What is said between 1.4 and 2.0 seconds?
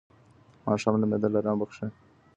بخښي.